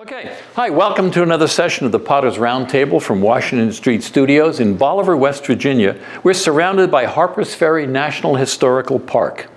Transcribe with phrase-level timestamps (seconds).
[0.00, 4.76] Okay, hi, welcome to another session of the Potter's Roundtable from Washington Street Studios in
[4.76, 6.00] Bolivar, West Virginia.
[6.22, 9.48] We're surrounded by Harpers Ferry National Historical Park.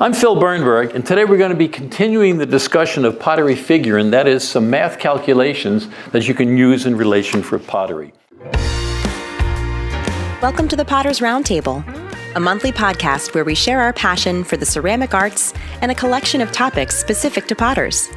[0.00, 4.10] I'm Phil Berneburg, and today we're going to be continuing the discussion of pottery figuring,
[4.12, 8.14] that is, some math calculations that you can use in relation for pottery.
[10.40, 11.84] Welcome to the Potter's Roundtable,
[12.34, 16.40] a monthly podcast where we share our passion for the ceramic arts and a collection
[16.40, 18.08] of topics specific to potters.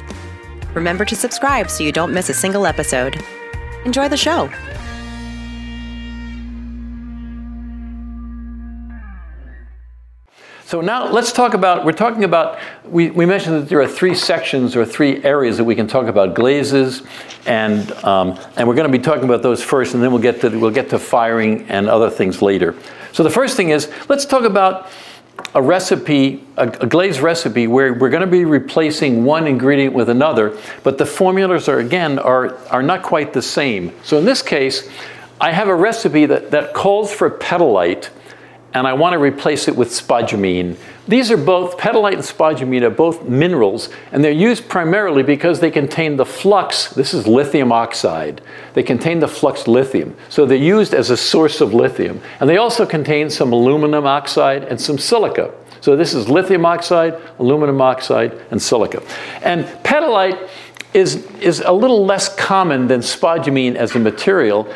[0.78, 3.20] Remember to subscribe so you don't miss a single episode.
[3.84, 4.48] Enjoy the show.
[10.66, 14.14] So now let's talk about, we're talking about, we, we mentioned that there are three
[14.14, 17.02] sections or three areas that we can talk about, glazes,
[17.44, 20.40] and, um, and we're going to be talking about those first, and then we'll get,
[20.42, 22.76] to, we'll get to firing and other things later.
[23.12, 24.88] So the first thing is, let's talk about
[25.54, 30.08] a recipe, a, a glaze recipe, where we're going to be replacing one ingredient with
[30.08, 33.92] another, but the formulas are, again, are, are not quite the same.
[34.04, 34.88] So in this case,
[35.40, 38.10] I have a recipe that, that calls for petalite,
[38.74, 40.76] and I want to replace it with spodumene.
[41.06, 45.70] These are both, petalite and spodumene are both minerals, and they're used primarily because they
[45.70, 48.42] contain the flux, this is lithium oxide.
[48.74, 50.14] They contain the flux lithium.
[50.28, 52.20] So they're used as a source of lithium.
[52.40, 55.54] And they also contain some aluminum oxide and some silica.
[55.80, 59.02] So this is lithium oxide, aluminum oxide, and silica.
[59.42, 60.48] And petalite
[60.92, 64.72] is, is a little less common than spodumene as a material,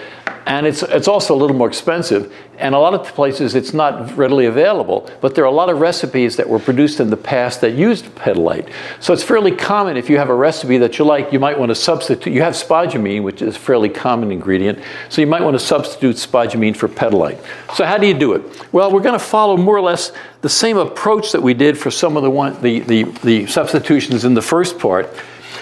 [0.46, 2.32] and it's, it's also a little more expensive.
[2.58, 5.80] And a lot of places it's not readily available, but there are a lot of
[5.80, 8.68] recipes that were produced in the past that used petalite.
[9.00, 11.70] So it's fairly common if you have a recipe that you like, you might want
[11.70, 12.32] to substitute.
[12.32, 16.16] You have spodumene, which is a fairly common ingredient, so you might want to substitute
[16.16, 17.38] spodumene for petalite.
[17.74, 18.72] So how do you do it?
[18.72, 21.90] Well, we're going to follow more or less the same approach that we did for
[21.90, 25.08] some of the, one, the, the, the substitutions in the first part.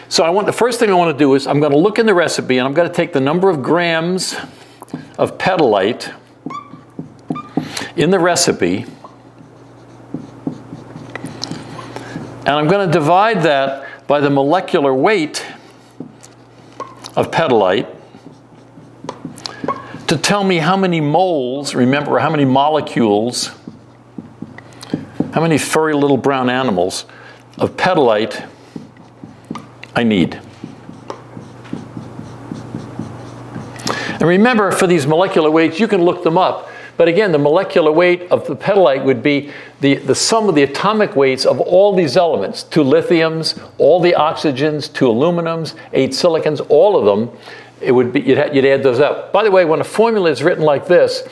[0.08, 1.98] So I want the first thing I want to do is I'm going to look
[2.00, 4.34] in the recipe and I'm going to take the number of grams
[5.19, 6.12] of petalite
[7.96, 8.86] in the recipe
[12.50, 15.47] and I'm going to divide that by the molecular weight
[17.14, 17.87] of petalite
[20.09, 23.53] to tell me how many moles, remember how many molecules,
[25.32, 27.04] how many furry little brown animals
[27.56, 28.48] of petalite
[29.94, 30.41] I need.
[34.20, 36.70] And remember, for these molecular weights, you can look them up.
[36.98, 39.50] But again, the molecular weight of the petalite would be
[39.81, 44.12] the, the sum of the atomic weights of all these elements, two lithiums, all the
[44.12, 47.34] oxygens, two aluminums, eight silicons, all of them.
[47.81, 49.32] It would be, you'd, you'd add those up.
[49.32, 51.26] By the way, when a formula is written like this,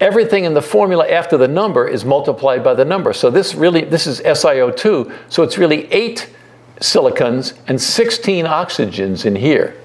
[0.00, 3.12] everything in the formula after the number is multiplied by the number.
[3.12, 6.30] So this really, this is SiO2, so it's really eight
[6.80, 9.76] silicons and 16 oxygens in here.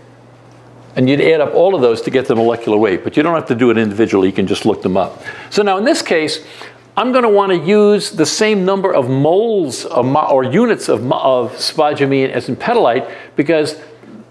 [0.95, 3.35] And you'd add up all of those to get the molecular weight, but you don't
[3.35, 5.21] have to do it individually, you can just look them up.
[5.49, 6.45] So now in this case,
[6.97, 11.51] I'm going to want to use the same number of moles or units of, of
[11.53, 13.81] spodumene as in petalite because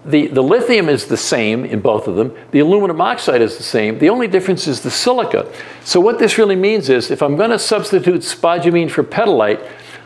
[0.03, 2.35] the, the lithium is the same in both of them.
[2.51, 3.99] The aluminum oxide is the same.
[3.99, 5.51] The only difference is the silica.
[5.83, 9.63] So what this really means is if I'm going to substitute spodumene for petalite,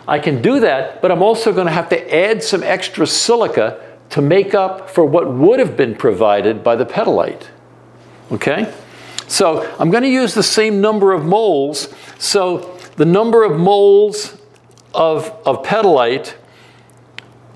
[0.07, 3.88] I can do that, but I'm also going to have to add some extra silica
[4.09, 7.47] to make up for what would have been provided by the petalite.
[8.31, 8.73] Okay?
[9.27, 11.93] So I'm going to use the same number of moles.
[12.17, 14.37] So the number of moles
[14.93, 16.33] of, of petalite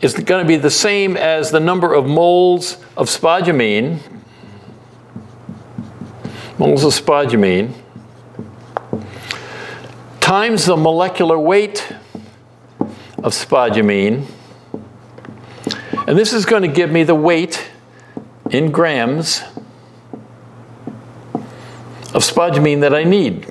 [0.01, 3.99] is going to be the same as the number of moles of spodumene,
[6.59, 7.73] moles of spodumene,
[10.19, 11.91] times the molecular weight
[13.23, 14.25] of spodumene,
[16.07, 17.69] and this is going to give me the weight
[18.49, 19.41] in grams
[22.13, 23.47] of spodumene that I need.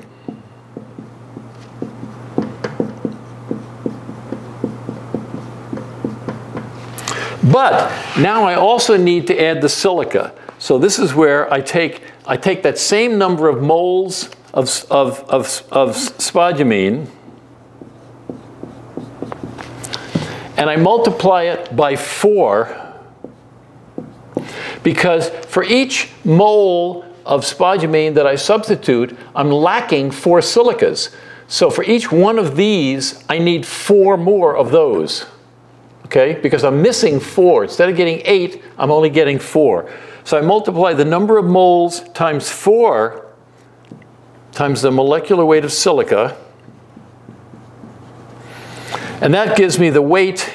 [7.43, 10.35] But now I also need to add the silica.
[10.59, 15.21] So this is where I take, I take that same number of moles of, of,
[15.29, 17.09] of, of spodumene,
[20.63, 22.95] and I multiply it by 4
[24.85, 31.13] because for each mole of spodumene that I substitute, I'm lacking 4 silicas.
[31.49, 35.27] So for each one of these, I need 4 more of those.
[36.05, 36.39] Okay?
[36.41, 37.65] Because I'm missing 4.
[37.65, 39.91] Instead of getting 8, I'm only getting 4.
[40.23, 43.27] So I multiply the number of moles times 4
[44.53, 46.37] times the molecular weight of silica
[49.23, 50.53] and that gives me the weight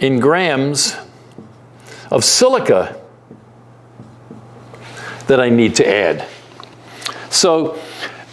[0.00, 0.96] in grams
[2.10, 3.00] of silica
[5.28, 6.26] that I need to add.
[7.30, 7.80] So,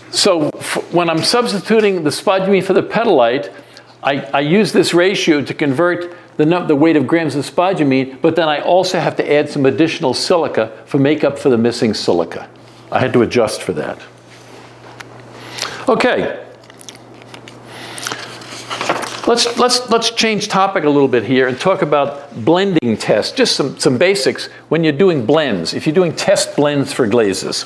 [0.10, 0.50] so
[0.92, 3.54] when I'm substituting the spodumene for the petalite,
[4.02, 8.36] I, I use this ratio to convert the, the weight of grams of spodumene, but
[8.36, 11.94] then I also have to add some additional silica for make up for the missing
[11.94, 12.50] silica.
[12.92, 14.00] I had to adjust for that.
[15.88, 16.45] Okay.
[19.28, 23.56] Let's, let's, let's change topic a little bit here and talk about blending tests, just
[23.56, 27.66] some, some basics when you're doing blends, if you're doing test blends for glazes.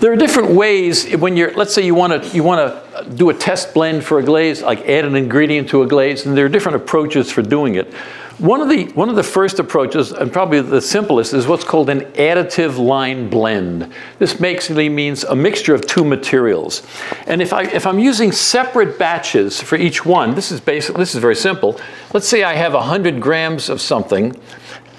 [0.00, 3.30] There are different ways when you're, let's say you want to you want to do
[3.30, 6.44] a test blend for a glaze, like add an ingredient to a glaze, and there
[6.44, 7.94] are different approaches for doing it.
[8.38, 11.88] One of the one of the first approaches, and probably the simplest, is what's called
[11.88, 13.90] an additive line blend.
[14.18, 16.82] This basically means a mixture of two materials.
[17.26, 20.96] And if I if I'm using separate batches for each one, this is basic.
[20.96, 21.80] This is very simple.
[22.12, 24.38] Let's say I have 100 grams of something,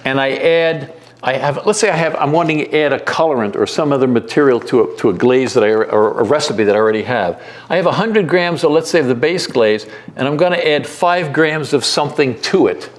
[0.04, 3.56] and I add I have, let's say I have, I'm wanting to add a colorant
[3.56, 6.76] or some other material to a, to a glaze that I, or a recipe that
[6.76, 7.44] I already have.
[7.70, 10.86] I have 100 grams of, let's say, the base glaze, and I'm going to add
[10.86, 12.92] five grams of something to it.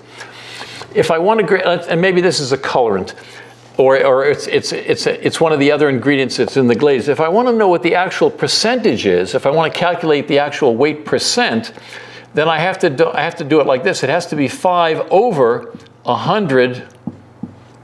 [0.95, 3.15] If I want to, and maybe this is a colorant,
[3.79, 7.09] or, or it's, it's, it's, it's one of the other ingredients that's in the glaze.
[7.09, 10.27] If I want to know what the actual percentage is, if I want to calculate
[10.27, 11.73] the actual weight percent,
[12.35, 14.03] then I have to do, I have to do it like this.
[14.03, 16.89] It has to be 5 over 100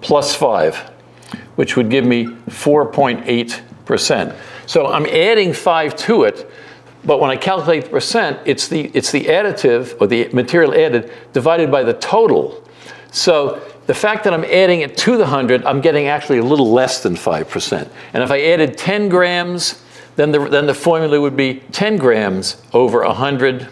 [0.00, 0.76] plus 5,
[1.54, 4.36] which would give me 4.8%.
[4.66, 6.50] So I'm adding 5 to it,
[7.04, 11.12] but when I calculate the percent, it's the, it's the additive, or the material added,
[11.32, 12.63] divided by the total.
[13.14, 16.72] So the fact that I'm adding it to the 100, I'm getting actually a little
[16.72, 17.88] less than 5%.
[18.12, 19.80] And if I added 10 grams,
[20.16, 23.68] then the, then the formula would be 10 grams over 100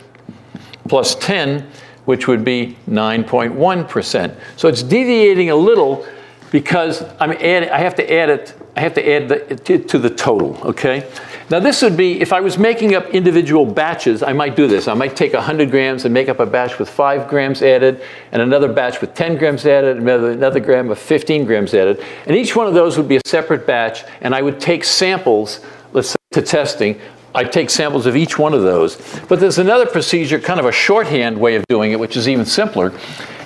[0.88, 1.68] plus 10,
[2.04, 4.36] which would be 9.1%.
[4.56, 6.06] So it's deviating a little,
[6.52, 9.98] because I'm adding, I have to add it, I have to add the, to, to
[9.98, 11.10] the total, okay?
[11.52, 14.88] Now this would be, if I was making up individual batches, I might do this.
[14.88, 18.02] I might take 100 grams and make up a batch with 5 grams added,
[18.32, 22.02] and another batch with 10 grams added, another, another gram of 15 grams added.
[22.24, 25.60] And each one of those would be a separate batch, and I would take samples,
[25.92, 26.98] let's say, to testing.
[27.34, 28.96] I'd take samples of each one of those.
[29.28, 32.44] But there's another procedure, kind of a shorthand way of doing it, which is even
[32.44, 32.92] simpler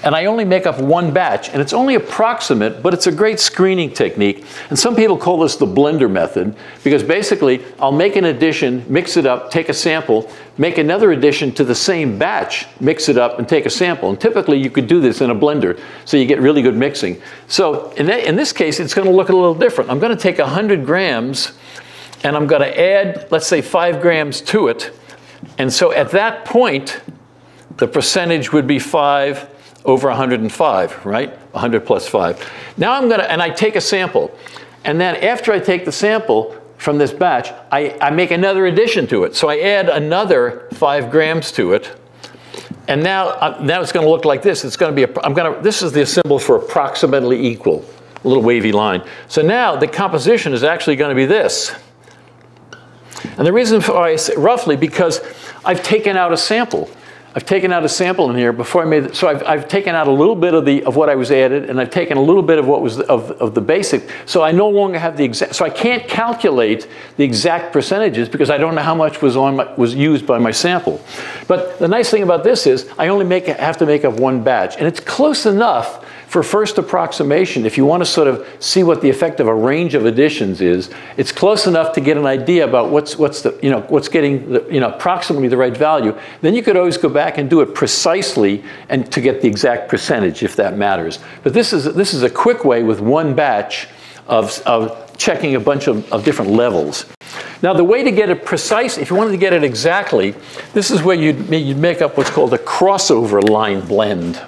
[0.06, 3.40] and I only make up one batch, and it's only approximate, but it's a great
[3.40, 4.44] screening technique.
[4.70, 6.54] And some people call this the blender method,
[6.84, 11.50] because basically I'll make an addition, mix it up, take a sample, make another addition
[11.54, 14.08] to the same batch, mix it up, and take a sample.
[14.10, 17.20] And typically you could do this in a blender, so you get really good mixing.
[17.48, 19.90] So in, that, in this case, it's going to look a little different.
[19.90, 21.52] I'm going to take 100 grams,
[22.26, 24.90] and I'm going to add, let's say, 5 grams to it.
[25.58, 27.00] And so at that point,
[27.76, 31.30] the percentage would be 5 over 105, right?
[31.52, 32.74] 100 plus 5.
[32.76, 34.36] Now I'm going to, and I take a sample.
[34.84, 39.06] And then after I take the sample from this batch, I, I make another addition
[39.06, 39.36] to it.
[39.36, 41.96] So I add another 5 grams to it.
[42.88, 44.64] And now, uh, now it's going to look like this.
[44.64, 47.84] It's going to be, a, I'm going to, this is the symbol for approximately equal,
[48.24, 49.04] a little wavy line.
[49.28, 51.72] So now the composition is actually going to be this.
[53.38, 55.20] And the reason for I say roughly because
[55.64, 56.90] I've taken out a sample.
[57.36, 59.14] I've taken out a sample in here before I made it.
[59.14, 61.68] So I've, I've taken out a little bit of, the, of what I was added,
[61.68, 64.10] and I've taken a little bit of what was the, of, of the basic.
[64.24, 68.48] So I no longer have the exact, so I can't calculate the exact percentages because
[68.48, 70.98] I don't know how much was, on my, was used by my sample.
[71.46, 74.42] But the nice thing about this is I only make, have to make up one
[74.42, 78.82] batch, and it's close enough for first approximation, if you want to sort of see
[78.82, 82.26] what the effect of a range of additions is, it's close enough to get an
[82.26, 85.76] idea about what's, what's, the, you know, what's getting the, you know, approximately the right
[85.76, 86.18] value.
[86.40, 89.88] Then you could always go back and do it precisely and to get the exact
[89.88, 91.20] percentage if that matters.
[91.44, 93.86] But this is, this is a quick way with one batch
[94.26, 97.06] of, of checking a bunch of, of different levels.
[97.62, 100.34] Now, the way to get it precise, if you wanted to get it exactly,
[100.74, 104.42] this is where you'd, you'd make up what's called a crossover line blend.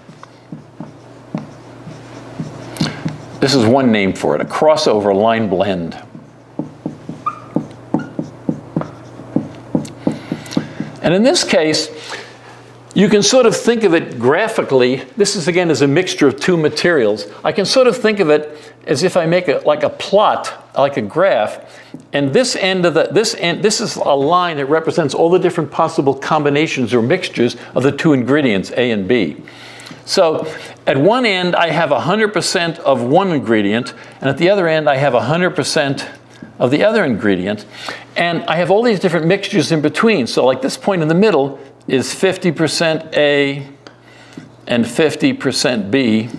[3.41, 5.97] This is one name for it, a crossover line blend.
[11.03, 11.89] And in this case,
[12.95, 14.97] you can sort of think of it graphically.
[15.17, 17.27] This is again as a mixture of two materials.
[17.45, 20.71] I can sort of think of it as if I make it like a plot,
[20.77, 21.81] like a graph,
[22.13, 25.39] and this end of the this end this is a line that represents all the
[25.39, 29.37] different possible combinations or mixtures of the two ingredients A and B.
[30.07, 30.53] So
[30.89, 33.93] at one end, I have 100% of one ingredient,
[34.23, 36.09] and at the other end, I have 100%
[36.59, 37.67] of the other ingredient.
[38.17, 40.27] And I have all these different mixtures in between.
[40.27, 43.69] So like this point in the middle is 50% A,
[44.67, 46.31] and 50% B.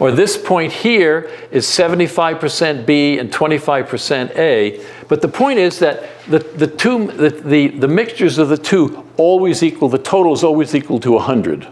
[0.00, 4.82] Or this point here is 75% B and 25% A.
[5.08, 9.06] But the point is that the, the, two, the, the, the mixtures of the two
[9.18, 11.68] always equal, the total is always equal to 100.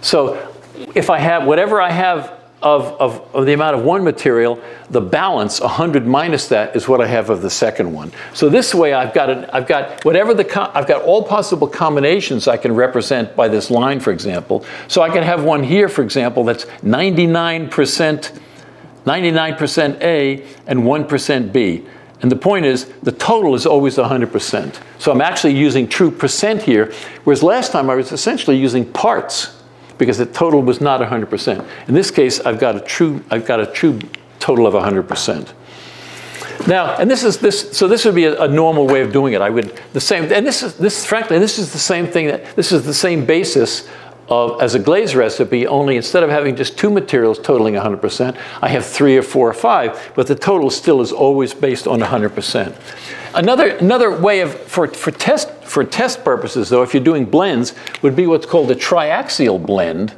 [0.00, 0.53] So
[0.94, 5.00] if I have, whatever I have of, of, of, the amount of one material, the
[5.00, 8.10] balance, 100 minus that, is what I have of the second one.
[8.32, 12.48] So this way I've got, an, I've got whatever the, I've got all possible combinations
[12.48, 14.64] I can represent by this line, for example.
[14.88, 17.68] So I can have one here, for example, that's 99%,
[19.04, 21.84] 99% A and 1% B.
[22.22, 24.80] And the point is, the total is always 100%.
[24.98, 29.62] So I'm actually using true percent here, whereas last time I was essentially using parts
[29.98, 31.66] because the total was not 100%.
[31.88, 33.98] In this case, I've got a true, I've got a true
[34.38, 35.52] total of 100%.
[36.66, 39.34] Now, and this is this, so this would be a, a, normal way of doing
[39.34, 39.40] it.
[39.40, 42.56] I would, the same, and this is, this, frankly, this is the same thing that,
[42.56, 43.88] this is the same basis
[44.28, 48.68] of, as a glaze recipe, only instead of having just two materials totaling 100%, I
[48.68, 52.74] have three or four or five, but the total still is always based on 100%.
[53.34, 57.74] Another, another way of, for, for, test, for test purposes though, if you're doing blends,
[58.02, 60.14] would be what's called a triaxial blend.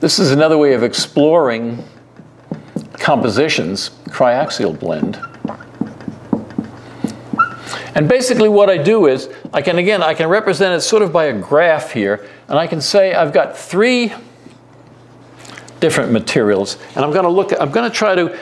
[0.00, 1.84] This is another way of exploring
[2.94, 5.20] compositions, triaxial blend.
[7.96, 11.12] And basically what I do is, I can again, I can represent it sort of
[11.12, 14.12] by a graph here, and I can say I've got three
[15.80, 18.38] different materials, and I'm gonna look, at, I'm gonna try to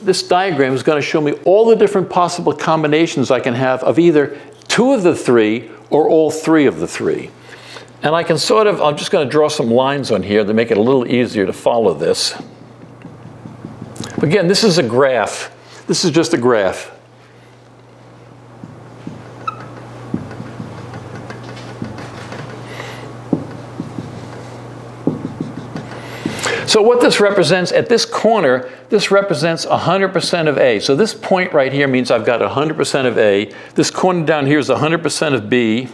[0.00, 3.82] this diagram is going to show me all the different possible combinations I can have
[3.82, 7.30] of either two of the three or all three of the three.
[8.02, 10.54] And I can sort of, I'm just going to draw some lines on here to
[10.54, 12.34] make it a little easier to follow this.
[14.18, 15.52] Again, this is a graph.
[15.86, 16.92] This is just a graph.
[26.66, 30.80] So what this represents at this corner, this represents 100% of A.
[30.80, 33.52] So this point right here means I've got 100% of A.
[33.74, 35.88] This corner down here is 100% of B.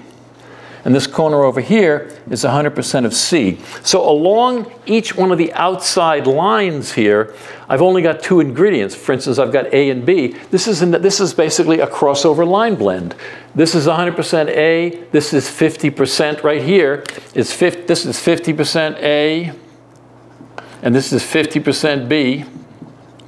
[0.85, 3.61] And this corner over here is 100% of C.
[3.85, 7.35] So along each one of the outside lines here,
[7.69, 8.95] I've only got two ingredients.
[8.95, 10.29] For instance, I've got A and B.
[10.50, 13.14] This is, in, this is basically a crossover line blend.
[13.55, 15.05] This is 100% A.
[15.12, 17.05] This is 50% right here.
[17.35, 19.52] Is 50, this is 50% A
[20.83, 22.45] and this is 50% B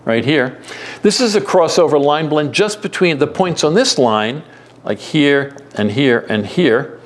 [0.04, 0.60] right here.
[1.02, 4.42] This is a crossover line blend just between the points on this line,
[4.84, 7.00] like here and here and here.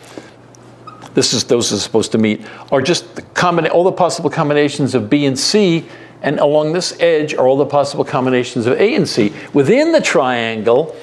[1.15, 5.11] This is, those are supposed to meet, are just the all the possible combinations of
[5.11, 5.87] B and C,
[6.23, 9.33] and along this edge are all the possible combinations of A and C.
[9.53, 10.97] Within the triangle,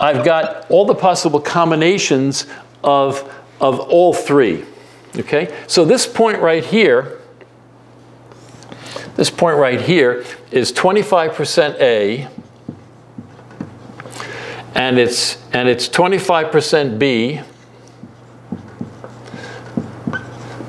[0.00, 2.46] I've got all the possible combinations
[2.82, 3.22] of,
[3.60, 4.64] of all three.
[5.16, 7.19] Okay, so this point right here,
[9.20, 12.26] this point right here is 25% A,
[14.74, 17.38] and it's, and it's 25% B,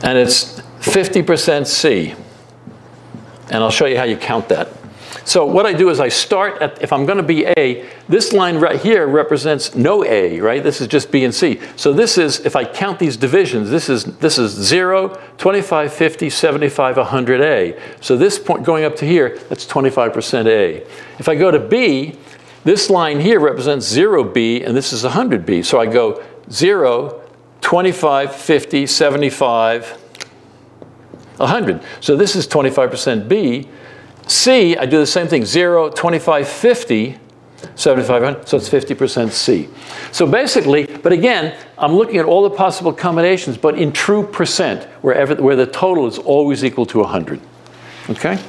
[0.03, 2.13] and it's 50% C.
[3.51, 4.67] And I'll show you how you count that.
[5.23, 8.33] So what I do is I start at, if I'm going to be A, this
[8.33, 10.63] line right here represents no A, right?
[10.63, 11.59] This is just B and C.
[11.75, 16.29] So this is, if I count these divisions, this is, this is 0, 25, 50,
[16.29, 17.79] 75, 100 A.
[18.01, 20.77] So this point going up to here, that's 25% A.
[21.19, 22.17] If I go to B,
[22.63, 25.63] this line here represents 0 B, and this is 100 B.
[25.63, 27.21] So I go 0,
[27.61, 29.89] 25, 50, 75,
[31.37, 31.81] 100.
[31.99, 33.67] So this is 25% B.
[34.27, 37.19] C, I do the same thing, 0, 25, 50,
[37.75, 39.69] 7,500, so it's 50% C.
[40.11, 44.83] So basically, but again, I'm looking at all the possible combinations, but in true percent,
[45.01, 47.39] wherever, where the total is always equal to 100.
[48.09, 48.39] Okay?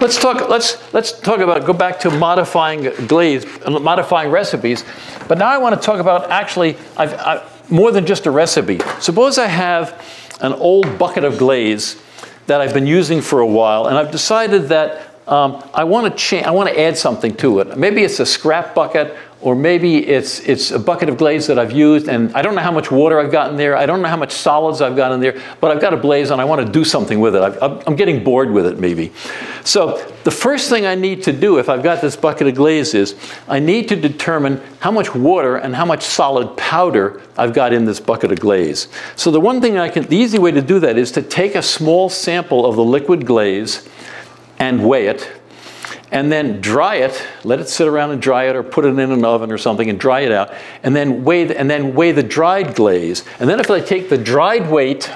[0.00, 4.84] Let's talk, let's, let's talk about, go back to modifying glaze, modifying recipes.
[5.28, 8.80] But now I want to talk about actually, I've, I, more than just a recipe.
[9.00, 10.04] Suppose I have
[10.40, 12.02] an old bucket of glaze
[12.46, 16.18] that I've been using for a while, and I've decided that um, I want to
[16.18, 16.46] change.
[16.46, 17.78] I want to add something to it.
[17.78, 21.72] Maybe it's a scrap bucket, or maybe it's it's a bucket of glaze that I've
[21.72, 23.76] used, and I don't know how much water I've got in there.
[23.76, 26.30] I don't know how much solids I've got in there, but I've got a glaze,
[26.30, 27.40] and I want to do something with it.
[27.40, 29.12] i am getting bored with it, maybe.
[29.64, 32.94] So the first thing I need to do if I've got this bucket of glaze
[32.94, 33.16] is
[33.48, 37.84] I need to determine how much water and how much solid powder I've got in
[37.84, 38.88] this bucket of glaze.
[39.16, 41.54] So the one thing I can, the easy way to do that is to take
[41.54, 43.88] a small sample of the liquid glaze
[44.58, 45.30] and weigh it,
[46.12, 49.00] and then dry it, let it sit around and dry it, or put it in
[49.00, 50.54] an oven or something and dry it out,
[50.84, 53.24] and then weigh the, and then weigh the dried glaze.
[53.40, 55.10] And then if I take the dried weight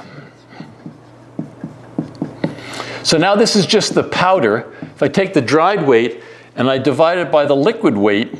[3.06, 4.74] So now this is just the powder.
[4.82, 6.24] If I take the dried weight
[6.56, 8.36] and I divide it by the liquid weight,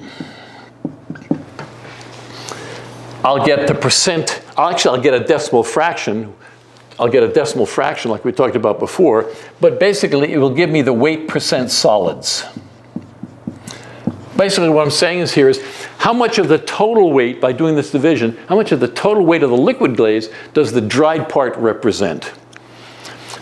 [3.25, 6.35] I'll get the percent, actually I'll get a decimal fraction.
[6.99, 10.71] I'll get a decimal fraction like we talked about before, but basically it will give
[10.71, 12.45] me the weight percent solids.
[14.37, 15.63] Basically what I'm saying is here is
[15.99, 19.25] how much of the total weight, by doing this division, how much of the total
[19.25, 22.33] weight of the liquid glaze does the dried part represent?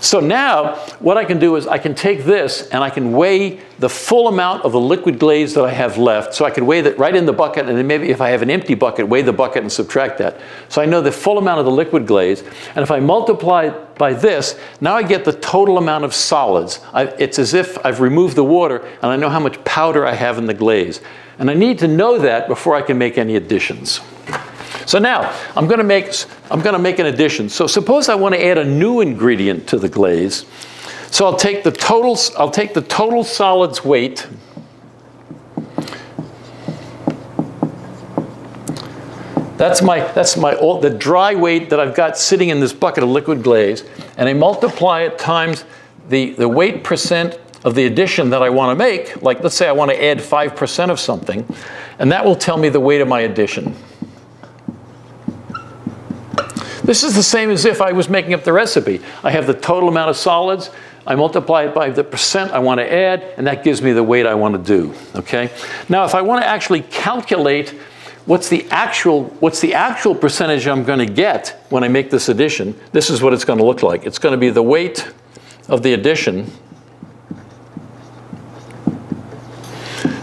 [0.05, 3.61] So now what I can do is I can take this and I can weigh
[3.79, 6.35] the full amount of the liquid glaze that I have left.
[6.35, 8.43] So I can weigh that right in the bucket and then maybe if I have
[8.43, 10.39] an empty bucket, weigh the bucket and subtract that.
[10.69, 12.43] So I know the full amount of the liquid glaze.
[12.75, 16.81] And if I multiply by this, now I get the total amount of solids.
[16.93, 20.13] I, it's as if I've removed the water and I know how much powder I
[20.13, 21.01] have in the glaze.
[21.39, 24.03] And I need to know that before I can make any additions.
[24.87, 26.13] So now I'm going to make
[26.51, 27.49] I'm going to make an addition.
[27.49, 30.47] So suppose I want to add a new ingredient to the glaze.
[31.11, 34.27] So I'll take the total I'll take the total solids weight
[39.57, 43.09] That's my, that's my, the dry weight that I've got sitting in this bucket of
[43.09, 43.85] liquid glaze,
[44.17, 45.65] and I multiply it times
[46.09, 49.23] the, the weight percent of the addition that I want to make.
[49.23, 51.47] Like, let's say I want to add 5% of something,
[52.01, 53.77] and that will tell me the weight of my addition.
[56.85, 59.01] This is the same as if I was making up the recipe.
[59.23, 60.71] I have the total amount of solids,
[61.07, 64.03] I multiply it by the percent I want to add, and that gives me the
[64.03, 65.51] weight I want to do, okay?
[65.89, 67.71] Now, if I want to actually calculate
[68.27, 72.29] what's the actual, what's the actual percentage I'm going to get when I make this
[72.29, 74.07] addition, this is what it's going to look like.
[74.07, 75.13] It's going to be the weight
[75.69, 76.51] of the addition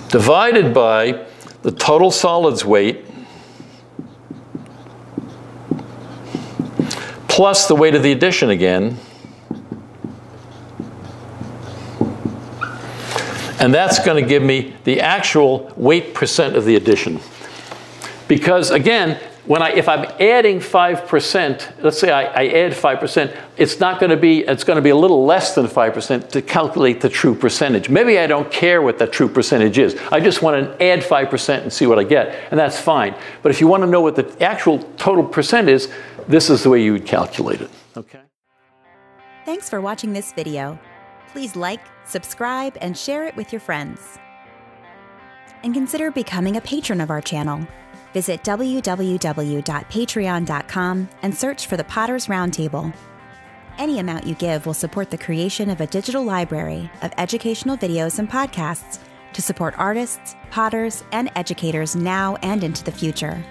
[0.10, 1.26] divided by
[1.62, 3.06] the total solids weight
[7.42, 8.96] plus the weight of the addition again.
[13.60, 17.20] And that's going to give me the actual weight percent of the addition.
[18.28, 23.80] Because again, when I, if I'm adding 5%, let's say I, I add 5%, it's
[23.80, 27.02] not going to be, it's going to be a little less than 5% to calculate
[27.02, 27.90] the true percentage.
[27.90, 30.00] Maybe I don't care what the true percentage is.
[30.12, 33.16] I just want to add 5% and see what I get, and that's fine.
[33.42, 35.92] But if you want to know what the actual total percent is,
[36.32, 38.22] this is the way you would calculate it, okay?
[39.46, 40.80] Thanks for watching this video.
[41.32, 44.18] Please like, subscribe, and share it with your friends.
[45.64, 47.66] And consider becoming a patron of our channel.
[48.14, 52.94] Visit www.patreon.com and search for the Potter's Roundtable.
[53.78, 58.20] Any amount you give will support the creation of a digital library of educational videos
[58.20, 59.00] and podcasts
[59.34, 63.44] to support artists, potters, and educators now and into the future.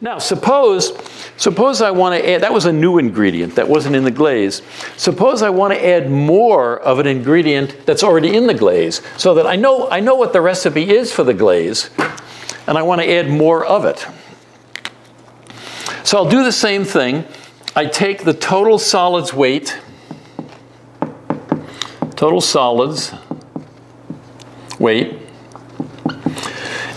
[0.00, 0.92] Now, suppose,
[1.36, 4.62] suppose I want to add, that was a new ingredient that wasn't in the glaze.
[4.96, 9.34] Suppose I want to add more of an ingredient that's already in the glaze so
[9.34, 11.90] that I know, I know what the recipe is for the glaze
[12.66, 14.06] and I want to add more of it.
[16.04, 17.24] So I'll do the same thing.
[17.74, 19.80] I take the total solids weight,
[22.14, 23.14] total solids
[24.78, 25.18] weight,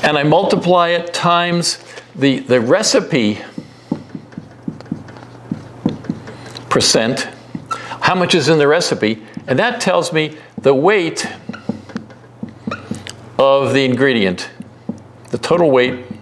[0.03, 1.81] and I multiply it times
[2.15, 3.39] the, the recipe
[6.69, 7.29] percent,
[8.01, 11.25] how much is in the recipe, and that tells me the weight
[13.39, 14.49] of the ingredient,
[15.29, 16.16] the total weight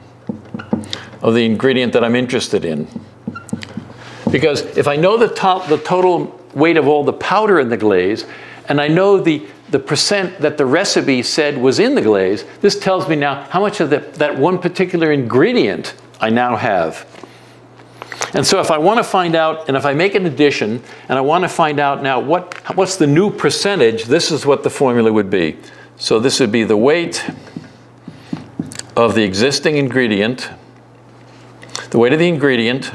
[1.25, 2.87] of the ingredient that I'm interested in.
[4.31, 7.77] Because if I know the, top, the total weight of all the powder in the
[7.77, 8.27] glaze,
[8.69, 12.77] and I know the, the percent that the recipe said was in the glaze, this
[12.77, 17.07] tells me now how much of the, that one particular ingredient I now have.
[18.35, 21.17] And so if I want to find out, and if I make an addition, and
[21.17, 24.69] I want to find out now what, what's the new percentage, this is what the
[24.69, 25.57] formula would be.
[25.97, 27.27] So this would be the weight
[28.95, 30.51] of the existing ingredient
[31.95, 32.91] the weight of the ingredient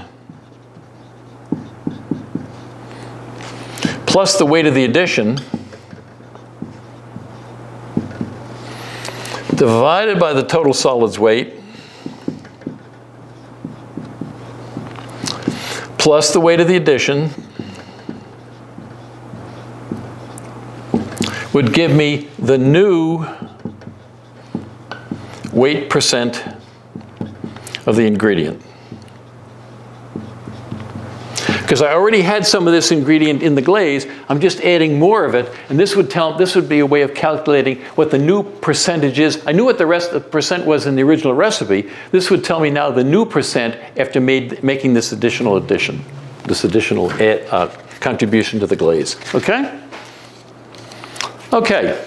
[4.04, 5.36] plus the weight of the addition
[9.54, 11.54] divided by the total solids weight
[15.96, 17.30] plus the weight of the addition
[21.54, 23.24] would give me the new
[25.54, 26.44] weight percent
[27.86, 28.62] of the ingredient.
[31.70, 34.04] Because I already had some of this ingredient in the glaze.
[34.28, 37.02] I'm just adding more of it, and this would tell this would be a way
[37.02, 39.40] of calculating what the new percentage is.
[39.46, 41.88] I knew what the rest the percent was in the original recipe.
[42.10, 46.04] This would tell me now the new percent after made, making this additional addition,
[46.42, 47.68] this additional add, uh,
[48.00, 49.14] contribution to the glaze.
[49.32, 49.80] Okay.
[51.52, 52.04] Okay.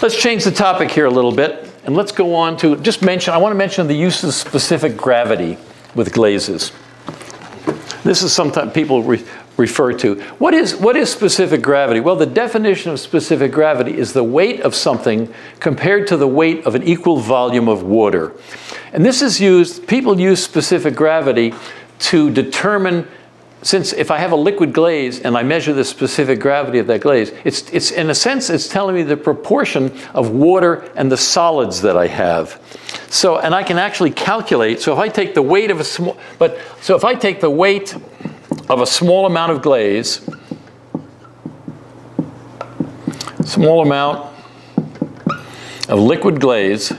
[0.00, 3.34] Let's change the topic here a little bit, and let's go on to just mention.
[3.34, 5.58] I want to mention the use of specific gravity
[5.96, 6.70] with glazes.
[8.04, 9.24] This is sometimes people re
[9.56, 10.20] refer to.
[10.38, 12.00] What is, what is specific gravity?
[12.00, 16.66] Well, the definition of specific gravity is the weight of something compared to the weight
[16.66, 18.32] of an equal volume of water.
[18.92, 21.54] And this is used, people use specific gravity
[22.00, 23.06] to determine
[23.64, 27.00] since if I have a liquid glaze and I measure the specific gravity of that
[27.00, 31.16] glaze, it's, it's in a sense, it's telling me the proportion of water and the
[31.16, 32.60] solids that I have.
[33.08, 36.18] So, and I can actually calculate, so if I take the weight of a small,
[36.38, 37.94] but, so if I take the weight
[38.68, 40.28] of a small amount of glaze,
[43.46, 44.30] small amount
[45.88, 46.92] of liquid glaze,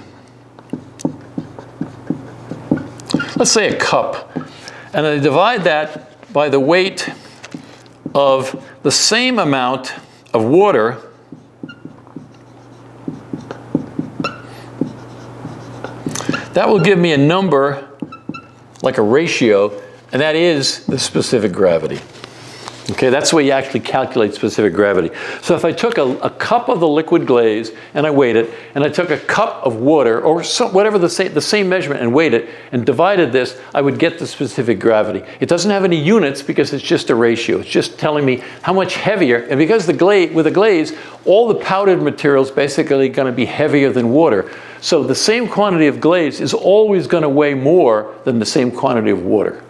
[3.35, 4.35] let's say a cup,
[4.95, 6.04] and I divide that
[6.35, 7.09] by the weight
[8.13, 9.93] of the same amount
[10.33, 10.97] of water
[16.51, 17.87] that will give me a number
[18.81, 22.01] like a ratio, and that is the specific gravity.
[22.91, 25.09] Okay, that's the way you actually calculate specific gravity.
[25.41, 28.53] So if I took a, a, cup of the liquid glaze and I weighed it,
[28.75, 32.01] and I took a cup of water, or some, whatever the same, the same measurement,
[32.01, 35.23] and weighed it, and divided this, I would get the specific gravity.
[35.39, 37.57] It doesn't have any units because it's just a ratio.
[37.57, 40.93] It's just telling me how much heavier, and because the glaze, with a glaze,
[41.25, 44.51] all the powdered material is basically going to be heavier than water.
[44.81, 48.69] So the same quantity of glaze is always going to weigh more than the same
[48.69, 49.63] quantity of water.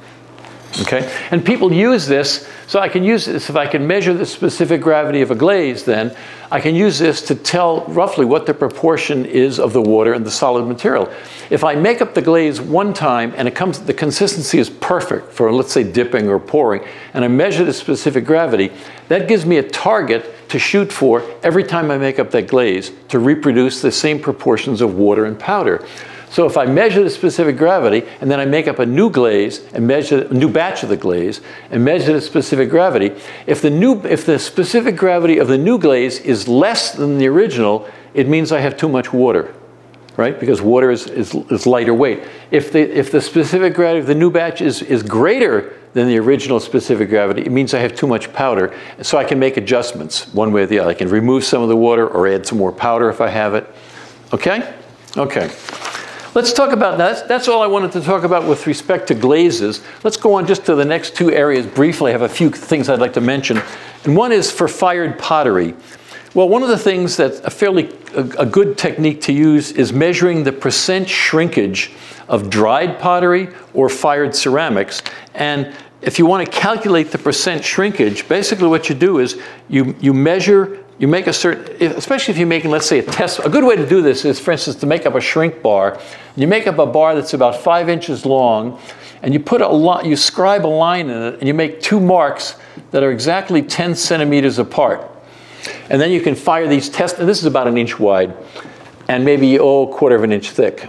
[0.81, 1.09] Okay?
[1.31, 4.81] And people use this, so I can use this, if I can measure the specific
[4.81, 6.15] gravity of a glaze, then
[6.51, 10.25] I can use this to tell roughly what the proportion is of the water and
[10.25, 11.11] the solid material.
[11.49, 15.31] If I make up the glaze one time and it comes, the consistency is perfect
[15.31, 16.83] for, let's say, dipping or pouring,
[17.13, 18.71] and I measure the specific gravity,
[19.07, 22.91] that gives me a target to shoot for every time I make up that glaze
[23.09, 25.85] to reproduce the same proportions of water and powder.
[26.35, 29.61] So if I measure the specific gravity and then I make up a new glaze
[29.71, 31.39] and measure a new batch of the glaze
[31.71, 33.15] and measure the specific gravity,
[33.47, 37.27] if the new if the specific gravity of the new glaze is less than the
[37.27, 39.55] original, it means I have too much water.
[40.17, 40.37] Right?
[40.37, 42.21] Because water is, is, is lighter weight.
[42.51, 46.19] If the if the specific gravity of the new batch is, is greater than the
[46.19, 48.77] original specific gravity, it means I have too much powder.
[49.01, 50.89] So I can make adjustments one way or the other.
[50.89, 53.55] I can remove some of the water or add some more powder if I have
[53.55, 53.73] it.
[54.33, 54.75] Okay?
[55.15, 55.49] Okay.
[56.35, 57.29] Let's talk about that.
[57.29, 59.81] That's, all I wanted to talk about with respect to glazes.
[60.03, 62.11] Let's go on just to the next two areas briefly.
[62.11, 63.61] I have a few things I'd like to mention.
[64.03, 65.75] And one is for fired pottery.
[66.33, 69.93] Well, one of the things that's a fairly a, a good technique to use is
[69.93, 71.93] measuring the percent shrinkage
[72.27, 75.01] of dried pottery or fired ceramics.
[75.35, 79.95] And if you want to calculate the percent shrinkage, basically what you do is you,
[80.01, 83.39] you measure you make a certain, especially if you're making, let's say, a test.
[83.43, 85.99] A good way to do this is, for instance, to make up a shrink bar.
[86.37, 88.79] You make up a bar that's about five inches long,
[89.21, 91.99] and you put a lot, you scribe a line in it, and you make two
[91.99, 92.55] marks
[92.91, 95.09] that are exactly 10 centimeters apart.
[95.89, 98.33] And then you can fire these tests, and this is about an inch wide,
[99.09, 100.87] and maybe oh, a quarter of an inch thick.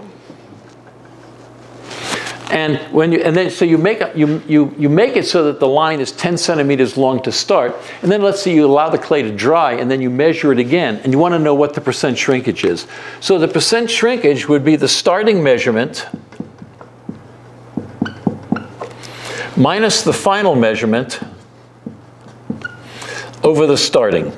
[2.50, 5.58] And when you, and then so you make you, you, you make it so that
[5.58, 8.98] the line is 10 centimeters long to start, and then let's say you allow the
[8.98, 11.74] clay to dry, and then you measure it again, and you want to know what
[11.74, 12.86] the percent shrinkage is.
[13.20, 16.06] So the percent shrinkage would be the starting measurement
[19.56, 21.20] minus the final measurement
[23.42, 24.32] over the starting.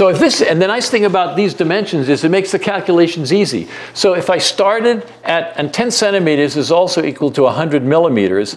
[0.00, 3.34] So if this, and the nice thing about these dimensions is it makes the calculations
[3.34, 3.68] easy.
[3.92, 8.56] So if I started at, and 10 centimeters is also equal to 100 millimeters,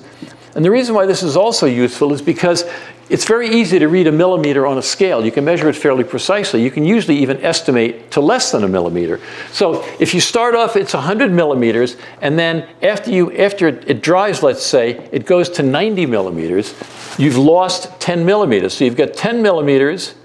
[0.56, 2.64] and the reason why this is also useful is because
[3.10, 5.26] it's very easy to read a millimeter on a scale.
[5.26, 6.64] You can measure it fairly precisely.
[6.64, 9.20] You can usually even estimate to less than a millimeter.
[9.52, 14.44] So if you start off, it's 100 millimeters, and then after, you, after it dries,
[14.44, 16.74] let's say, it goes to 90 millimeters,
[17.18, 18.76] you've lost 10 millimeters.
[18.76, 20.16] So you've got 10 millimeters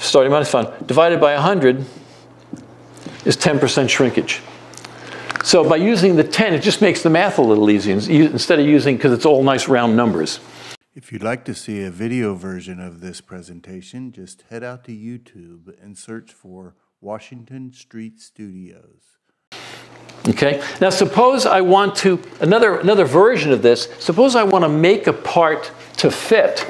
[0.00, 1.84] starting minus fund, divided by 100
[3.24, 4.40] is 10% shrinkage.
[5.42, 8.66] So by using the 10, it just makes the math a little easier instead of
[8.66, 10.40] using, because it's all nice round numbers.
[10.94, 14.92] If you'd like to see a video version of this presentation, just head out to
[14.92, 19.18] YouTube and search for Washington Street Studios.
[20.28, 20.62] Okay?
[20.80, 25.06] Now suppose I want to, another, another version of this, suppose I want to make
[25.06, 26.66] a part to fit.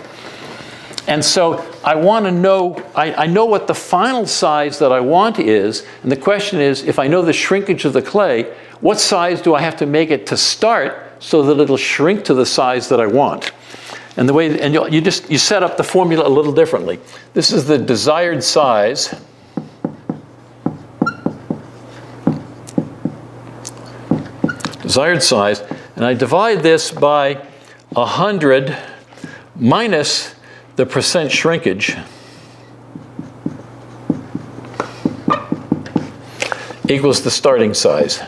[1.10, 5.00] And so I want to know, I, I, know what the final size that I
[5.00, 8.44] want is, and the question is, if I know the shrinkage of the clay,
[8.80, 12.34] what size do I have to make it to start so that it'll shrink to
[12.34, 13.50] the size that I want?
[14.16, 17.00] And the way, and you just, you set up the formula a little differently.
[17.34, 19.12] This is the desired size.
[24.80, 25.60] Desired size,
[25.96, 27.34] and I divide this by
[27.94, 28.78] 100
[29.56, 30.36] minus
[30.80, 31.94] the percent shrinkage
[36.88, 38.22] equals the starting size.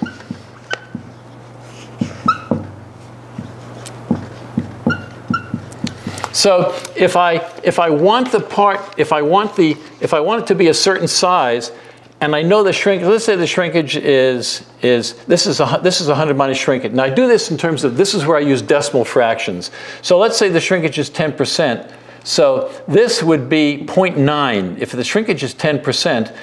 [6.35, 10.43] So if I if I want the part if I want the if I want
[10.43, 11.73] it to be a certain size
[12.21, 16.03] and I know the shrinkage let's say the shrinkage is is this is a this
[16.03, 16.93] is 100 minus shrinkage.
[16.93, 19.71] Now I do this in terms of this is where I use decimal fractions.
[20.03, 22.01] So let's say the shrinkage is 10%.
[22.25, 24.79] So this would be 0.9.
[24.79, 26.35] If the shrinkage is 10%,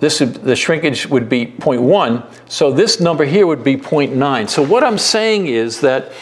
[0.00, 2.26] this would, the shrinkage would be 0.1.
[2.50, 4.48] So this number here would be 0.9.
[4.48, 6.12] So what I'm saying is that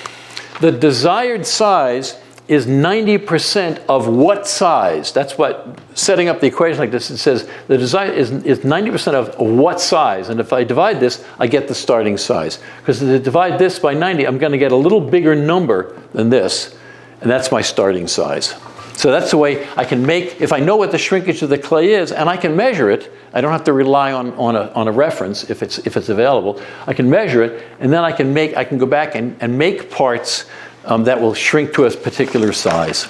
[0.61, 5.13] the desired size is 90% of what size?
[5.13, 9.15] That's what, setting up the equation like this, it says the design is, is 90%
[9.15, 10.29] of what size?
[10.29, 12.61] And if I divide this, I get the starting size.
[12.81, 15.99] Because if I divide this by 90, I'm going to get a little bigger number
[16.13, 16.77] than this.
[17.23, 18.55] And that's my starting size.
[18.97, 21.59] So that's the way I can make, if I know what the shrinkage of the
[21.59, 24.71] clay is and I can measure it, I don't have to rely on, on, a,
[24.73, 26.63] on a reference if it's, if it's available.
[26.87, 29.59] I can measure it and then I can make, I can go back and, and
[29.59, 30.47] make parts
[30.85, 33.09] um, that will shrink to a particular size.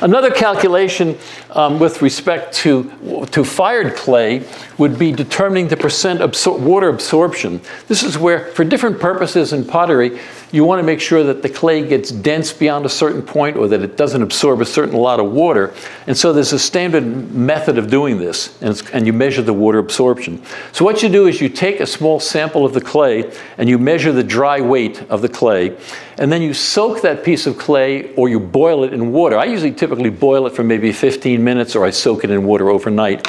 [0.00, 1.16] Another calculation
[1.50, 4.44] um, with respect to, to fired clay
[4.76, 7.60] would be determining the percent absor water absorption.
[7.86, 10.18] This is where, for different purposes in pottery,
[10.52, 13.66] you want to make sure that the clay gets dense beyond a certain point or
[13.68, 15.72] that it doesn't absorb a certain lot of water.
[16.06, 19.78] And so there's a standard method of doing this, and, and you measure the water
[19.78, 20.42] absorption.
[20.72, 23.78] So what you do is you take a small sample of the clay and you
[23.78, 25.74] measure the dry weight of the clay,
[26.18, 29.38] and then you soak that piece of clay or you boil it in water.
[29.38, 32.68] I usually typically boil it for maybe 15 minutes or I soak it in water
[32.68, 33.26] overnight.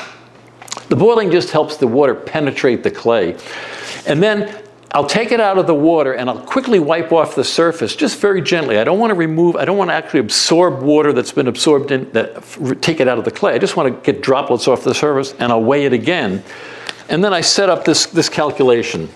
[0.90, 3.38] The boiling just helps the water penetrate the clay.
[4.06, 4.63] And then
[4.94, 8.20] I'll take it out of the water and I'll quickly wipe off the surface just
[8.20, 8.78] very gently.
[8.78, 11.92] I don't want to remove, I don't want to actually absorb water that's been absorbed
[11.92, 12.44] in, that,
[12.80, 13.54] take it out of the clay.
[13.54, 16.44] I just want to get droplets off the surface and I'll weigh it again.
[17.10, 19.10] And then I set up this, this calculation.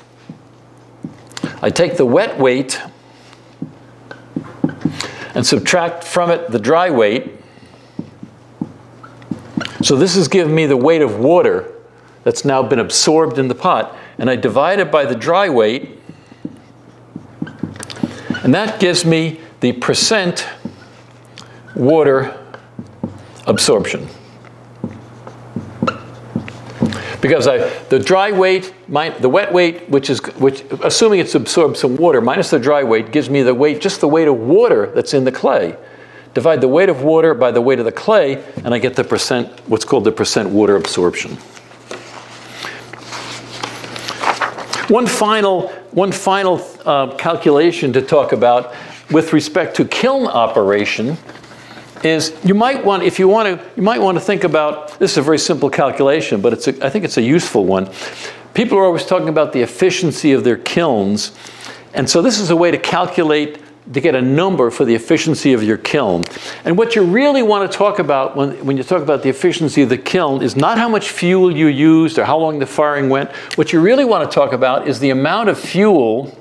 [1.62, 2.82] I take the wet weight
[5.36, 7.34] and subtract from it the dry weight.
[9.84, 11.72] So this is giving me the weight of water
[12.24, 16.00] that's now been absorbed in the pot and I divide it by the dry weight,
[18.44, 20.48] and that gives me the percent
[21.76, 22.38] water
[23.46, 24.08] absorption.
[27.20, 31.76] Because I, the dry weight, my, the wet weight, which is, which, assuming it's absorbed
[31.76, 34.92] some water, minus the dry weight, gives me the weight, just the weight of water
[34.94, 35.76] that's in the clay.
[36.36, 39.04] Divide the weight of water by the weight of the clay, and I get the
[39.04, 41.38] percent, what's called the percent water absorption.
[44.90, 48.74] One final, one final uh, calculation to talk about
[49.12, 51.18] with respect to kiln operation
[52.06, 55.12] is you might want, if you want to, you might want to think about, this
[55.12, 57.92] is a very simple calculation, but it's a, I think it's a useful one.
[58.54, 61.38] People are always talking about the efficiency of their kilns.
[61.94, 63.60] And so this is a way to calculate
[63.94, 66.24] to get a number for the efficiency of your kiln.
[66.66, 69.82] And what you really want to talk about when, when you talk about the efficiency
[69.82, 73.10] of the kiln is not how much fuel you used or how long the firing
[73.10, 73.32] went.
[73.56, 76.38] What you really want to talk about is the amount of fuel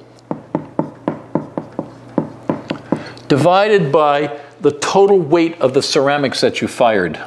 [3.28, 7.20] divided by the total weight of the ceramics that you fired.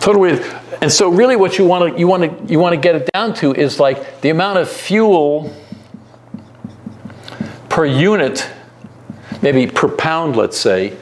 [0.00, 0.61] Total weight.
[0.80, 3.10] And so really what you want to you want to you want to get it
[3.12, 5.54] down to is like the amount of fuel
[7.68, 8.48] per unit,
[9.40, 10.96] maybe per pound, let's say,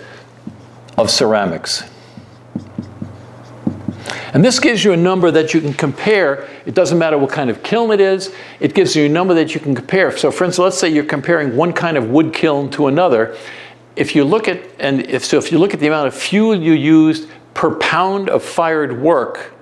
[0.96, 1.84] of ceramics.
[4.32, 6.48] And this gives you a number that you can compare.
[6.64, 8.32] It doesn't matter what kind of kiln it is.
[8.60, 10.16] It gives you a number that you can compare.
[10.16, 13.36] So for instance, let's say you're comparing one kind of wood kiln to another.
[13.96, 16.54] If you look at, and if, so if you look at the amount of fuel
[16.54, 19.52] you used per pound of fired work,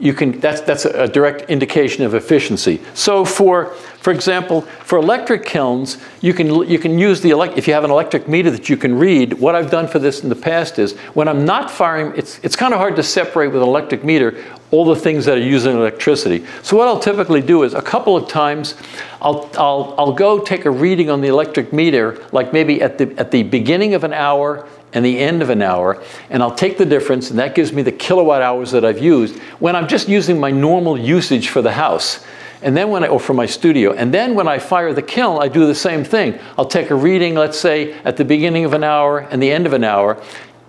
[0.00, 2.80] you can, that's, that's a direct indication of efficiency.
[2.94, 3.66] So for,
[4.00, 7.84] for example, for electric kilns, you can, you can use the, elect, if you have
[7.84, 10.78] an electric meter that you can read, what I've done for this in the past
[10.78, 14.04] is, when I'm not firing, it's, it's kind of hard to separate with an electric
[14.04, 16.44] meter all the things that are using electricity.
[16.62, 18.74] So what I'll typically do is a couple of times,
[19.20, 23.18] I'll, I'll, I'll go take a reading on the electric meter, like maybe at the,
[23.18, 26.78] at the beginning of an hour and the end of an hour, and I'll take
[26.78, 30.08] the difference, and that gives me the kilowatt hours that I've used when I'm just
[30.08, 32.24] using my normal usage for the house.
[32.60, 35.40] And then when I, or for my studio, and then when I fire the kiln,
[35.40, 36.38] I do the same thing.
[36.56, 39.66] I'll take a reading, let's say, at the beginning of an hour and the end
[39.66, 40.20] of an hour,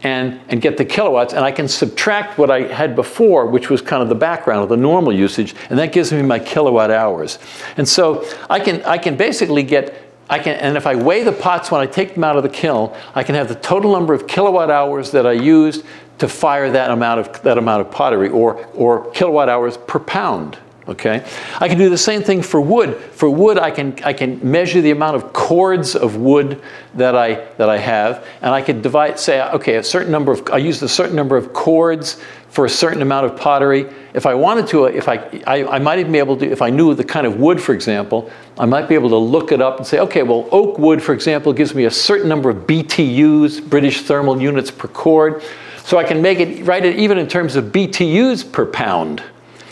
[0.04, 3.82] and, and get the kilowatts, and I can subtract what I had before, which was
[3.82, 7.40] kind of the background of the normal usage, and that gives me my kilowatt hours.
[7.76, 11.32] And so I can, I can basically get I can, and if I weigh the
[11.32, 14.14] pots when I take them out of the kiln, I can have the total number
[14.14, 15.84] of kilowatt hours that I used
[16.20, 20.58] to fire that amount of, that amount of pottery or, or kilowatt hours per pound.
[20.88, 21.24] Okay?
[21.60, 22.96] I can do the same thing for wood.
[22.98, 26.62] For wood, I can, I can measure the amount of cords of wood
[26.96, 30.50] that I, that I have, and I can divide, say, okay, a certain number of,
[30.52, 33.88] I use a certain number of cords for a certain amount of pottery.
[34.14, 36.72] If I wanted to, if I, I, I, might even be able to, if I
[36.72, 39.78] knew the kind of wood, for example, I might be able to look it up
[39.78, 43.70] and say, okay, well, oak wood, for example, gives me a certain number of BTUs,
[43.70, 45.44] British thermal units per cord.
[45.84, 49.24] So I can make it, write it even in terms of BTUs per pound,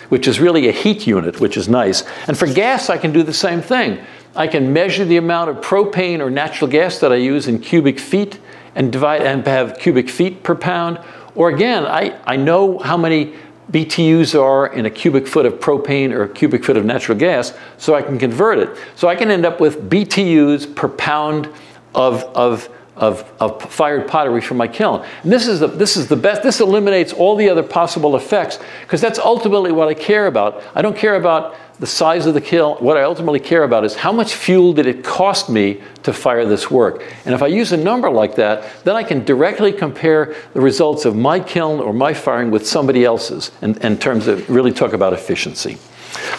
[0.09, 2.03] which is really a heat unit, which is nice.
[2.27, 3.99] And for gas, I can do the same thing.
[4.35, 7.99] I can measure the amount of propane or natural gas that I use in cubic
[7.99, 8.39] feet
[8.75, 10.99] and divide and have cubic feet per pound,
[11.33, 13.33] or again, I, I know how many
[13.71, 17.53] BTUs are in a cubic foot of propane or a cubic foot of natural gas,
[17.77, 18.69] so I can convert it.
[18.95, 21.49] So I can end up with BTUs per pound
[21.93, 25.05] of, of, of, of fired pottery from my kiln.
[25.23, 28.59] And this is, the, this is the best, this eliminates all the other possible effects,
[28.81, 30.63] because that's ultimately what I care about.
[30.75, 32.77] I don't care about the size of the kiln.
[32.77, 36.43] What I ultimately care about is how much fuel did it cost me to fire
[36.43, 37.03] this work.
[37.25, 41.05] And if I use a number like that, then I can directly compare the results
[41.05, 44.93] of my kiln or my firing with somebody else's in, in terms of really talk
[44.93, 45.77] about efficiency.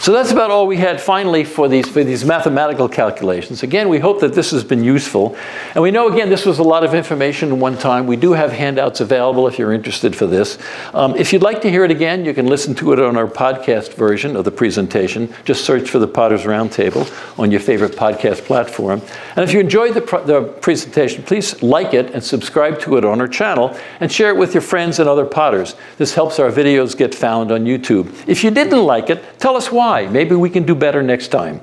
[0.00, 3.62] So that's about all we had finally for these, for these mathematical calculations.
[3.62, 5.36] Again, we hope that this has been useful.
[5.74, 8.06] And we know, again, this was a lot of information in one time.
[8.06, 10.58] We do have handouts available if you're interested for this.
[10.94, 13.26] Um, if you'd like to hear it again, you can listen to it on our
[13.26, 15.32] podcast version of the presentation.
[15.44, 17.06] Just search for the Potter's Roundtable
[17.38, 19.02] on your favorite podcast platform.
[19.36, 23.20] And if you enjoyed the, the presentation, please like it and subscribe to it on
[23.20, 25.74] our channel and share it with your friends and other potters.
[25.96, 28.12] This helps our videos get found on YouTube.
[28.26, 30.06] If you didn't like it, tell us why.
[30.06, 31.60] Maybe we can do better next time.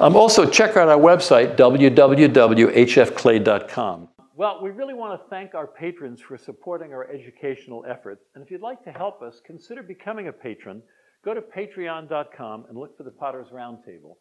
[0.00, 4.08] Um, also, check out our website, www.hfclay.com.
[4.34, 8.24] Well, we really want to thank our patrons for supporting our educational efforts.
[8.34, 10.80] And if you'd like to help us, consider becoming a patron.
[11.24, 14.14] Go to patreon.com and look for the Potter's Roundtable.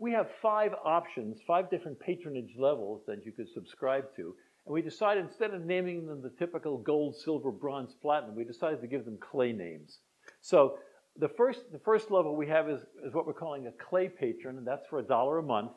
[0.00, 4.34] We have five options, five different patronage levels that you could subscribe to.
[4.66, 8.80] And we decided instead of naming them the typical gold, silver, bronze, platinum, we decided
[8.80, 9.98] to give them clay names.
[10.40, 10.78] So
[11.16, 14.58] the first, the first level we have is, is what we're calling a clay patron,
[14.58, 15.72] and that's for a dollar a month.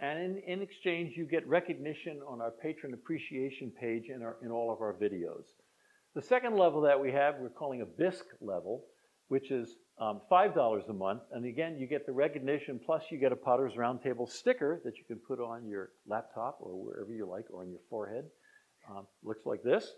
[0.00, 4.50] And in, in exchange, you get recognition on our patron appreciation page in, our, in
[4.50, 5.44] all of our videos.
[6.14, 8.84] The second level that we have, we're calling a bisque level,
[9.28, 11.22] which is um, $5 a month.
[11.32, 15.04] And again, you get the recognition, plus you get a Potter's Roundtable sticker that you
[15.06, 18.24] can put on your laptop or wherever you like, or on your forehead.
[18.90, 19.92] Um, looks like this.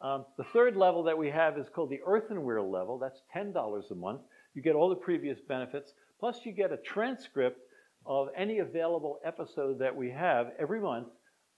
[0.00, 2.98] Um, the third level that we have is called the earthenware level.
[2.98, 4.20] That's $10 a month.
[4.54, 7.60] You get all the previous benefits, plus you get a transcript
[8.06, 11.08] of any available episode that we have every month,